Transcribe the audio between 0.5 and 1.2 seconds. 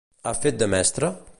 de mestra?